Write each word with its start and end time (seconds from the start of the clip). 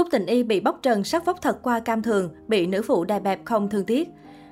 Cúc 0.00 0.08
Tình 0.10 0.26
Y 0.26 0.42
bị 0.42 0.60
bóc 0.60 0.78
trần 0.82 1.04
sắc 1.04 1.24
vóc 1.24 1.42
thật 1.42 1.58
qua 1.62 1.80
cam 1.80 2.02
thường, 2.02 2.30
bị 2.48 2.66
nữ 2.66 2.82
phụ 2.82 3.04
đài 3.04 3.20
bẹp 3.20 3.44
không 3.44 3.68
thương 3.70 3.84
tiếc. 3.84 4.08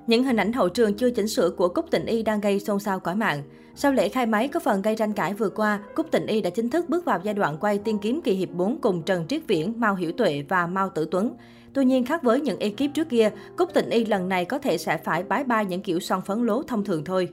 Những 0.07 0.25
hình 0.25 0.37
ảnh 0.37 0.53
hậu 0.53 0.69
trường 0.69 0.95
chưa 0.95 1.11
chỉnh 1.11 1.29
sửa 1.29 1.51
của 1.51 1.69
Cúc 1.69 1.85
Tình 1.91 2.07
Y 2.07 2.23
đang 2.23 2.41
gây 2.41 2.61
xôn 2.61 2.81
xao 2.81 3.01
cõi 3.01 3.15
mạng. 3.15 3.43
Sau 3.75 3.93
lễ 3.93 4.09
khai 4.09 4.27
máy 4.27 4.49
có 4.49 4.61
phần 4.61 4.83
gây 4.83 4.97
tranh 4.97 5.13
cãi 5.13 5.35
vừa 5.35 5.49
qua, 5.49 5.81
Cúc 5.95 6.07
Tình 6.11 6.27
Y 6.27 6.41
đã 6.41 6.51
chính 6.51 6.71
thức 6.71 6.89
bước 6.89 7.05
vào 7.05 7.21
giai 7.23 7.35
đoạn 7.35 7.57
quay 7.61 7.79
tiên 7.79 7.99
kiếm 7.99 8.21
kỳ 8.25 8.33
hiệp 8.33 8.51
4 8.51 8.81
cùng 8.81 9.03
Trần 9.03 9.27
Triết 9.29 9.43
Viễn, 9.47 9.81
Mao 9.81 9.95
Hiểu 9.95 10.13
Tuệ 10.13 10.45
và 10.49 10.67
Mao 10.67 10.91
Tử 10.91 11.09
Tuấn. 11.11 11.35
Tuy 11.73 11.85
nhiên 11.85 12.05
khác 12.05 12.23
với 12.23 12.41
những 12.41 12.59
ekip 12.59 12.95
trước 12.95 13.09
kia, 13.09 13.31
Cúc 13.57 13.75
Tình 13.75 13.91
Y 13.91 14.05
lần 14.05 14.29
này 14.29 14.45
có 14.45 14.59
thể 14.59 14.79
sẽ 14.79 14.97
phải 14.97 15.23
bái 15.23 15.45
bai 15.45 15.67
những 15.67 15.83
kiểu 15.83 16.01
son 16.01 16.23
phấn 16.23 16.47
lố 16.47 16.63
thông 16.63 16.85
thường 16.85 17.05
thôi. 17.05 17.29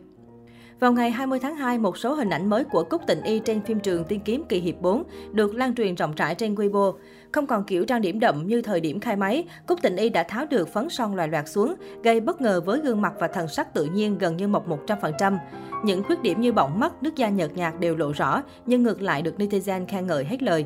Vào 0.79 0.93
ngày 0.93 1.11
20 1.11 1.39
tháng 1.39 1.55
2, 1.55 1.77
một 1.77 1.97
số 1.97 2.13
hình 2.13 2.29
ảnh 2.29 2.49
mới 2.49 2.63
của 2.63 2.83
Cúc 2.83 3.01
Tịnh 3.07 3.21
Y 3.21 3.39
trên 3.39 3.61
phim 3.61 3.79
trường 3.79 4.03
Tiên 4.03 4.19
kiếm 4.25 4.43
kỳ 4.49 4.59
hiệp 4.59 4.81
4 4.81 5.03
được 5.31 5.55
lan 5.55 5.75
truyền 5.75 5.95
rộng 5.95 6.13
rãi 6.15 6.35
trên 6.35 6.55
Weibo. 6.55 6.93
Không 7.31 7.47
còn 7.47 7.63
kiểu 7.63 7.85
trang 7.85 8.01
điểm 8.01 8.19
đậm 8.19 8.47
như 8.47 8.61
thời 8.61 8.79
điểm 8.79 8.99
khai 8.99 9.15
máy, 9.15 9.43
Cúc 9.67 9.81
Tịnh 9.81 9.95
Y 9.95 10.09
đã 10.09 10.23
tháo 10.23 10.45
được 10.45 10.69
phấn 10.69 10.89
son 10.89 11.15
loài 11.15 11.27
loạt 11.27 11.49
xuống, 11.49 11.75
gây 12.03 12.19
bất 12.19 12.41
ngờ 12.41 12.61
với 12.65 12.79
gương 12.79 13.01
mặt 13.01 13.13
và 13.19 13.27
thần 13.27 13.47
sắc 13.47 13.73
tự 13.73 13.85
nhiên 13.85 14.17
gần 14.17 14.37
như 14.37 14.47
mộc 14.47 14.67
100%. 14.67 15.37
Những 15.83 16.03
khuyết 16.03 16.21
điểm 16.21 16.41
như 16.41 16.53
bọng 16.53 16.79
mắt, 16.79 17.03
nước 17.03 17.15
da 17.15 17.29
nhợt 17.29 17.53
nhạt 17.53 17.79
đều 17.79 17.95
lộ 17.95 18.11
rõ, 18.11 18.41
nhưng 18.65 18.83
ngược 18.83 19.01
lại 19.01 19.21
được 19.21 19.35
netizen 19.37 19.85
khen 19.87 20.07
ngợi 20.07 20.25
hết 20.25 20.43
lời. 20.43 20.65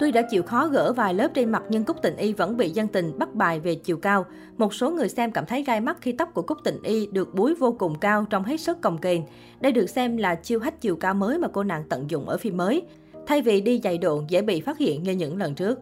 Tuy 0.00 0.12
đã 0.12 0.22
chịu 0.22 0.42
khó 0.42 0.66
gỡ 0.66 0.92
vài 0.92 1.14
lớp 1.14 1.28
trên 1.34 1.50
mặt 1.50 1.62
nhưng 1.68 1.84
Cúc 1.84 2.02
Tịnh 2.02 2.16
Y 2.16 2.32
vẫn 2.32 2.56
bị 2.56 2.70
dân 2.70 2.88
tình 2.88 3.18
bắt 3.18 3.34
bài 3.34 3.60
về 3.60 3.74
chiều 3.74 3.96
cao. 3.96 4.26
Một 4.56 4.74
số 4.74 4.90
người 4.90 5.08
xem 5.08 5.32
cảm 5.32 5.46
thấy 5.46 5.64
gai 5.64 5.80
mắt 5.80 5.96
khi 6.00 6.12
tóc 6.12 6.34
của 6.34 6.42
Cúc 6.42 6.58
Tịnh 6.64 6.82
Y 6.82 7.06
được 7.06 7.34
búi 7.34 7.54
vô 7.54 7.76
cùng 7.78 7.98
cao 7.98 8.26
trong 8.30 8.44
hết 8.44 8.60
sức 8.60 8.80
cồng 8.80 8.98
kềnh. 8.98 9.22
Đây 9.60 9.72
được 9.72 9.86
xem 9.86 10.16
là 10.16 10.34
chiêu 10.34 10.60
hách 10.60 10.80
chiều 10.80 10.96
cao 10.96 11.14
mới 11.14 11.38
mà 11.38 11.48
cô 11.48 11.62
nàng 11.62 11.82
tận 11.88 12.10
dụng 12.10 12.28
ở 12.28 12.36
phim 12.36 12.56
mới. 12.56 12.82
Thay 13.26 13.42
vì 13.42 13.60
đi 13.60 13.80
giày 13.84 13.98
độn 13.98 14.26
dễ 14.28 14.42
bị 14.42 14.60
phát 14.60 14.78
hiện 14.78 15.02
như 15.02 15.12
những 15.12 15.38
lần 15.38 15.54
trước. 15.54 15.78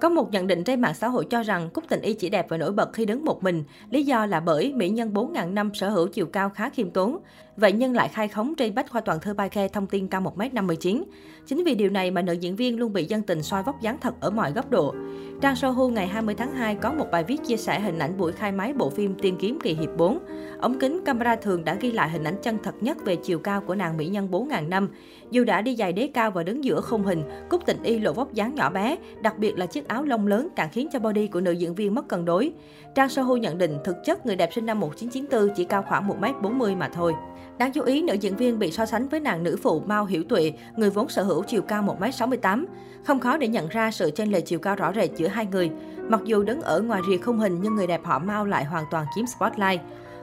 Có 0.00 0.08
một 0.08 0.32
nhận 0.32 0.46
định 0.46 0.64
trên 0.64 0.80
mạng 0.80 0.94
xã 0.94 1.08
hội 1.08 1.26
cho 1.30 1.42
rằng 1.42 1.70
Cúc 1.70 1.84
Tình 1.88 2.00
Y 2.00 2.14
chỉ 2.14 2.28
đẹp 2.28 2.46
và 2.48 2.56
nổi 2.56 2.72
bật 2.72 2.92
khi 2.92 3.04
đứng 3.04 3.24
một 3.24 3.44
mình. 3.44 3.64
Lý 3.90 4.02
do 4.02 4.26
là 4.26 4.40
bởi 4.40 4.72
mỹ 4.72 4.88
nhân 4.88 5.12
4.000 5.12 5.54
năm 5.54 5.70
sở 5.74 5.88
hữu 5.88 6.08
chiều 6.08 6.26
cao 6.26 6.50
khá 6.50 6.70
khiêm 6.70 6.90
tốn. 6.90 7.18
Vậy 7.56 7.72
nhưng 7.72 7.94
lại 7.94 8.08
khai 8.08 8.28
khống 8.28 8.54
trên 8.54 8.74
bách 8.74 8.90
khoa 8.90 9.00
toàn 9.00 9.20
thư 9.20 9.34
bài 9.34 9.48
Khe 9.48 9.68
thông 9.68 9.86
tin 9.86 10.08
cao 10.08 10.20
1m59. 10.20 11.02
Chính 11.46 11.64
vì 11.64 11.74
điều 11.74 11.90
này 11.90 12.10
mà 12.10 12.22
nữ 12.22 12.32
diễn 12.32 12.56
viên 12.56 12.78
luôn 12.78 12.92
bị 12.92 13.04
dân 13.04 13.22
tình 13.22 13.42
soi 13.42 13.62
vóc 13.62 13.80
dáng 13.80 13.98
thật 14.00 14.14
ở 14.20 14.30
mọi 14.30 14.52
góc 14.52 14.70
độ. 14.70 14.94
Trang 15.40 15.56
Sohu 15.56 15.88
ngày 15.88 16.06
20 16.06 16.34
tháng 16.34 16.52
2 16.52 16.74
có 16.74 16.92
một 16.92 17.06
bài 17.10 17.24
viết 17.24 17.44
chia 17.46 17.56
sẻ 17.56 17.80
hình 17.80 17.98
ảnh 17.98 18.18
buổi 18.18 18.32
khai 18.32 18.52
máy 18.52 18.72
bộ 18.72 18.90
phim 18.90 19.14
Tiên 19.14 19.36
kiếm 19.40 19.58
kỳ 19.62 19.74
hiệp 19.74 19.96
4. 19.96 20.18
Ống 20.60 20.78
kính 20.78 21.04
camera 21.04 21.36
thường 21.36 21.64
đã 21.64 21.74
ghi 21.74 21.92
lại 21.92 22.10
hình 22.10 22.24
ảnh 22.24 22.36
chân 22.42 22.58
thật 22.62 22.74
nhất 22.80 23.04
về 23.04 23.16
chiều 23.16 23.38
cao 23.38 23.60
của 23.60 23.74
nàng 23.74 23.96
mỹ 23.96 24.06
nhân 24.06 24.28
4.000 24.30 24.68
năm. 24.68 24.88
Dù 25.30 25.44
đã 25.44 25.62
đi 25.62 25.76
giày 25.76 25.92
đế 25.92 26.10
cao 26.14 26.30
và 26.30 26.42
đứng 26.42 26.64
giữa 26.64 26.80
khung 26.80 27.02
hình, 27.02 27.22
Cúc 27.48 27.66
Tịnh 27.66 27.82
Y 27.82 27.98
lộ 27.98 28.12
vóc 28.12 28.34
dáng 28.34 28.54
nhỏ 28.54 28.70
bé, 28.70 28.96
đặc 29.20 29.38
biệt 29.38 29.58
là 29.58 29.66
chiếc 29.66 29.88
áo 29.88 30.04
lông 30.04 30.26
lớn 30.26 30.48
càng 30.56 30.68
khiến 30.72 30.88
cho 30.92 30.98
body 30.98 31.26
của 31.26 31.40
nữ 31.40 31.52
diễn 31.52 31.74
viên 31.74 31.94
mất 31.94 32.08
cân 32.08 32.24
đối. 32.24 32.52
Trang 32.94 33.08
Sohu 33.08 33.36
nhận 33.36 33.58
định 33.58 33.78
thực 33.84 33.96
chất 34.04 34.26
người 34.26 34.36
đẹp 34.36 34.50
sinh 34.54 34.66
năm 34.66 34.80
1994 34.80 35.54
chỉ 35.56 35.64
cao 35.64 35.84
khoảng 35.88 36.08
1m40 36.08 36.76
mà 36.76 36.88
thôi. 36.88 37.14
Đáng 37.58 37.72
chú 37.72 37.82
ý, 37.82 38.02
nữ 38.02 38.14
diễn 38.14 38.36
viên 38.36 38.58
bị 38.58 38.70
so 38.70 38.86
sánh 38.86 39.08
với 39.08 39.20
nàng 39.20 39.42
nữ 39.42 39.56
phụ 39.62 39.80
Mao 39.86 40.04
Hiểu 40.04 40.24
Tuệ, 40.28 40.52
người 40.76 40.90
vốn 40.90 41.08
sở 41.08 41.22
hữu 41.22 41.42
chiều 41.42 41.62
cao 41.62 41.82
1m68. 41.82 42.64
Không 43.04 43.20
khó 43.20 43.36
để 43.36 43.48
nhận 43.48 43.68
ra 43.68 43.90
sự 43.90 44.10
chênh 44.10 44.32
lệch 44.32 44.46
chiều 44.46 44.58
cao 44.58 44.76
rõ 44.76 44.92
rệt 44.92 45.10
giữa 45.16 45.25
hai 45.28 45.46
người. 45.46 45.70
Mặc 46.08 46.20
dù 46.24 46.42
đứng 46.42 46.60
ở 46.60 46.80
ngoài 46.80 47.02
rìa 47.10 47.16
không 47.16 47.38
hình 47.38 47.58
nhưng 47.62 47.74
người 47.74 47.86
đẹp 47.86 48.00
họ 48.04 48.18
Mao 48.18 48.44
lại 48.44 48.64
hoàn 48.64 48.84
toàn 48.90 49.06
chiếm 49.14 49.26
spotlight. 49.26 49.80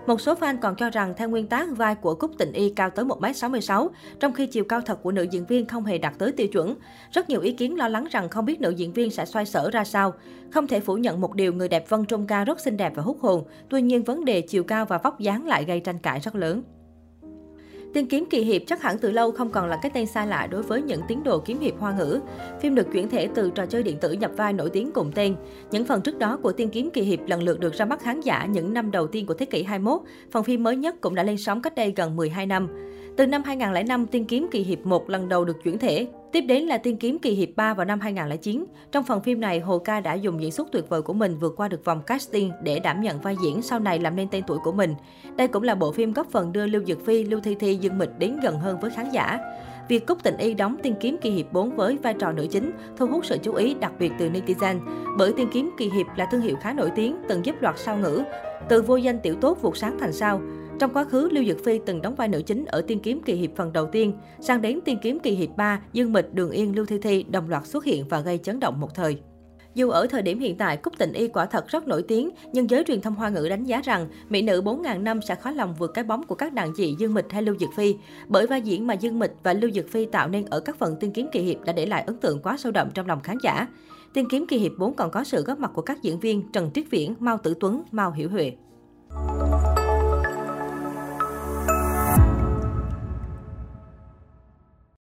Một 0.08 0.22
số 0.22 0.34
fan 0.34 0.58
còn 0.62 0.76
cho 0.76 0.90
rằng 0.90 1.14
theo 1.18 1.30
nguyên 1.30 1.48
tác 1.48 1.78
vai 1.78 1.96
của 1.96 2.16
Cúc 2.16 2.32
Tịnh 2.38 2.54
Y 2.54 2.70
cao 2.70 2.90
tới 2.90 3.06
1m66, 3.06 3.90
trong 4.20 4.34
khi 4.34 4.48
chiều 4.48 4.64
cao 4.64 4.82
thật 4.82 5.00
của 5.04 5.12
nữ 5.12 5.24
diễn 5.24 5.46
viên 5.46 5.68
không 5.68 5.86
hề 5.86 5.98
đạt 5.98 6.14
tới 6.18 6.32
tiêu 6.32 6.48
chuẩn. 6.48 6.76
Rất 7.12 7.30
nhiều 7.30 7.42
ý 7.42 7.52
kiến 7.52 7.78
lo 7.78 7.88
lắng 7.88 8.08
rằng 8.12 8.30
không 8.30 8.46
biết 8.46 8.62
nữ 8.62 8.70
diễn 8.70 8.94
viên 8.94 9.12
sẽ 9.12 9.26
xoay 9.26 9.46
sở 9.46 9.70
ra 9.72 9.84
sao. 9.84 10.14
Không 10.52 10.68
thể 10.68 10.80
phủ 10.80 10.98
nhận 10.98 11.22
một 11.22 11.36
điều 11.36 11.54
người 11.54 11.68
đẹp 11.68 11.90
Vân 11.90 12.06
Trung 12.06 12.28
Ca 12.28 12.44
rất 12.44 12.60
xinh 12.60 12.78
đẹp 12.78 12.94
và 12.96 13.04
hút 13.04 13.18
hồn, 13.22 13.44
tuy 13.70 13.82
nhiên 13.82 14.04
vấn 14.04 14.26
đề 14.26 14.42
chiều 14.42 14.64
cao 14.64 14.86
và 14.86 14.98
vóc 14.98 15.20
dáng 15.20 15.48
lại 15.48 15.66
gây 15.66 15.80
tranh 15.80 16.00
cãi 16.00 16.20
rất 16.20 16.36
lớn. 16.36 16.64
Tiên 17.94 18.08
kiếm 18.08 18.26
kỳ 18.30 18.42
hiệp 18.44 18.62
chắc 18.68 18.82
hẳn 18.82 18.98
từ 18.98 19.12
lâu 19.12 19.32
không 19.32 19.50
còn 19.50 19.70
là 19.70 19.80
cái 19.82 19.92
tên 19.94 20.06
xa 20.06 20.26
lạ 20.26 20.48
đối 20.52 20.64
với 20.64 20.82
những 20.82 21.02
tín 21.08 21.24
đồ 21.24 21.40
kiếm 21.40 21.60
hiệp 21.60 21.80
hoa 21.80 21.92
ngữ. 21.98 22.20
Phim 22.62 22.76
được 22.76 22.88
chuyển 22.94 23.10
thể 23.10 23.30
từ 23.36 23.52
trò 23.56 23.66
chơi 23.66 23.84
điện 23.84 23.98
tử 24.02 24.12
nhập 24.12 24.32
vai 24.38 24.54
nổi 24.54 24.70
tiếng 24.70 24.92
cùng 24.92 25.12
tên. 25.16 25.36
Những 25.72 25.86
phần 25.86 26.02
trước 26.02 26.18
đó 26.18 26.40
của 26.44 26.52
Tiên 26.52 26.70
kiếm 26.70 26.90
kỳ 26.94 27.02
hiệp 27.02 27.20
lần 27.28 27.44
lượt 27.44 27.60
được 27.60 27.74
ra 27.74 27.86
mắt 27.86 28.02
khán 28.02 28.22
giả 28.22 28.46
những 28.46 28.74
năm 28.74 28.92
đầu 28.92 29.08
tiên 29.08 29.26
của 29.26 29.34
thế 29.34 29.46
kỷ 29.46 29.64
21. 29.64 30.02
Phần 30.32 30.44
phim 30.44 30.64
mới 30.64 30.76
nhất 30.76 31.02
cũng 31.02 31.16
đã 31.16 31.24
lên 31.24 31.38
sóng 31.38 31.62
cách 31.62 31.76
đây 31.76 31.94
gần 31.96 32.16
12 32.16 32.46
năm. 32.46 32.68
Từ 33.18 33.28
năm 33.28 33.44
2005, 33.44 34.06
Tiên 34.06 34.26
kiếm 34.26 34.48
kỳ 34.52 34.64
hiệp 34.64 34.86
1 34.86 35.10
lần 35.10 35.30
đầu 35.30 35.46
được 35.46 35.64
chuyển 35.64 35.78
thể. 35.78 36.08
Tiếp 36.34 36.42
đến 36.42 36.64
là 36.64 36.78
Tiên 36.78 36.98
kiếm 36.98 37.20
kỳ 37.20 37.32
hiệp 37.32 37.50
3 37.56 37.74
vào 37.74 37.86
năm 37.86 38.00
2009. 38.00 38.66
Trong 38.92 39.04
phần 39.04 39.22
phim 39.22 39.42
này, 39.42 39.60
Hồ 39.60 39.80
Ca 39.80 40.00
đã 40.00 40.14
dùng 40.14 40.42
diễn 40.42 40.52
xuất 40.52 40.68
tuyệt 40.72 40.90
vời 40.90 41.02
của 41.02 41.14
mình 41.14 41.38
vượt 41.38 41.54
qua 41.58 41.68
được 41.68 41.86
vòng 41.86 42.02
casting 42.02 42.52
để 42.64 42.80
đảm 42.80 43.02
nhận 43.02 43.22
vai 43.22 43.36
diễn 43.44 43.62
sau 43.62 43.80
này 43.80 44.00
làm 44.00 44.16
nên 44.16 44.28
tên 44.32 44.44
tuổi 44.48 44.58
của 44.64 44.72
mình. 44.72 44.96
Đây 45.36 45.48
cũng 45.48 45.64
là 45.64 45.76
bộ 45.76 45.92
phim 45.92 46.14
góp 46.14 46.32
phần 46.32 46.52
đưa 46.52 46.68
Lưu 46.68 46.84
Dực 46.86 47.06
Phi, 47.06 47.24
Lưu 47.24 47.40
Thi 47.40 47.56
Thi, 47.56 47.76
Dương 47.76 47.98
Mịch 47.98 48.10
đến 48.20 48.40
gần 48.44 48.60
hơn 48.60 48.80
với 48.80 48.92
khán 48.92 49.10
giả. 49.10 49.40
Việc 49.90 50.08
Cúc 50.08 50.24
Tịnh 50.24 50.38
Y 50.38 50.54
đóng 50.54 50.76
Tiên 50.84 50.96
kiếm 51.00 51.18
kỳ 51.22 51.30
hiệp 51.30 51.54
4 51.54 51.76
với 51.76 51.98
vai 52.04 52.14
trò 52.14 52.32
nữ 52.32 52.48
chính 52.52 52.72
thu 52.98 53.08
hút 53.08 53.26
sự 53.26 53.38
chú 53.44 53.54
ý 53.54 53.74
đặc 53.74 53.92
biệt 54.00 54.12
từ 54.20 54.30
netizen, 54.30 54.80
bởi 55.18 55.34
Tiên 55.34 55.48
kiếm 55.54 55.70
kỳ 55.78 55.90
hiệp 55.90 56.08
là 56.16 56.26
thương 56.32 56.42
hiệu 56.42 56.56
khá 56.62 56.74
nổi 56.74 56.92
tiếng, 56.96 57.18
từng 57.30 57.46
giúp 57.46 57.56
loạt 57.62 57.80
sao 57.80 57.98
ngữ, 57.98 58.24
từ 58.70 58.82
vô 58.82 58.96
danh 58.96 59.20
tiểu 59.20 59.36
tốt 59.42 59.62
vụt 59.62 59.78
sáng 59.78 59.98
thành 60.00 60.14
sao. 60.14 60.42
Trong 60.80 60.94
quá 60.94 61.04
khứ, 61.04 61.30
Lưu 61.32 61.44
Dực 61.44 61.64
Phi 61.66 61.80
từng 61.86 62.02
đóng 62.02 62.16
vai 62.16 62.28
nữ 62.28 62.42
chính 62.42 62.66
ở 62.66 62.82
Tiên 62.82 63.00
kiếm 63.00 63.22
kỳ 63.26 63.34
hiệp 63.34 63.56
phần 63.56 63.74
đầu 63.74 63.88
tiên. 63.92 64.14
Sang 64.40 64.62
đến 64.62 64.80
Tiên 64.86 64.98
kiếm 65.02 65.20
kỳ 65.20 65.32
hiệp 65.32 65.50
3, 65.58 65.82
Dương 65.94 66.14
Mịch, 66.14 66.34
Đường 66.34 66.52
Yên, 66.52 66.76
Lưu 66.76 66.86
Thi 66.86 66.98
Thi 67.02 67.24
đồng 67.30 67.50
loạt 67.50 67.68
xuất 67.68 67.86
hiện 67.86 68.08
và 68.08 68.20
gây 68.20 68.38
chấn 68.38 68.60
động 68.60 68.80
một 68.80 68.96
thời. 68.96 69.18
Dù 69.76 69.90
ở 69.90 70.08
thời 70.08 70.22
điểm 70.22 70.40
hiện 70.40 70.58
tại, 70.58 70.78
Cúc 70.78 70.98
Tịnh 70.98 71.14
Y 71.14 71.28
quả 71.28 71.46
thật 71.46 71.68
rất 71.68 71.88
nổi 71.88 72.04
tiếng, 72.08 72.30
nhưng 72.54 72.70
giới 72.70 72.84
truyền 72.84 73.02
thông 73.02 73.16
hoa 73.16 73.30
ngữ 73.30 73.48
đánh 73.50 73.64
giá 73.64 73.82
rằng 73.84 74.08
mỹ 74.30 74.42
nữ 74.42 74.62
4.000 74.62 75.04
năm 75.04 75.22
sẽ 75.22 75.36
khó 75.36 75.52
lòng 75.52 75.76
vượt 75.80 75.92
cái 75.94 76.04
bóng 76.04 76.24
của 76.24 76.36
các 76.36 76.54
đàn 76.54 76.74
chị 76.76 76.96
Dương 77.00 77.14
Mịch 77.14 77.32
hay 77.32 77.42
Lưu 77.42 77.56
Dực 77.60 77.70
Phi. 77.76 77.96
Bởi 78.28 78.48
vai 78.48 78.62
diễn 78.62 78.88
mà 78.88 78.94
Dương 78.94 79.20
Mịch 79.20 79.32
và 79.44 79.54
Lưu 79.54 79.72
Dực 79.72 79.90
Phi 79.90 80.06
tạo 80.06 80.28
nên 80.28 80.46
ở 80.46 80.60
các 80.60 80.76
phần 80.80 80.96
tiên 81.00 81.12
kiếm 81.12 81.28
kỳ 81.32 81.40
hiệp 81.40 81.66
đã 81.66 81.74
để 81.74 81.86
lại 81.86 82.04
ấn 82.08 82.18
tượng 82.18 82.40
quá 82.42 82.58
sâu 82.58 82.72
đậm 82.72 82.90
trong 82.94 83.08
lòng 83.08 83.20
khán 83.22 83.38
giả. 83.44 83.68
Tiên 84.14 84.26
kiếm 84.30 84.48
kỳ 84.48 84.58
hiệp 84.58 84.72
4 84.78 84.94
còn 84.94 85.12
có 85.12 85.24
sự 85.24 85.44
góp 85.44 85.60
mặt 85.60 85.72
của 85.74 85.82
các 85.82 86.02
diễn 86.02 86.20
viên 86.20 86.52
Trần 86.52 86.72
Triết 86.74 86.86
Viễn, 86.90 87.16
Mao 87.20 87.38
Tử 87.38 87.54
Tuấn, 87.60 87.84
Mao 87.92 88.12
Hiểu 88.12 88.30
Huệ. 88.30 88.52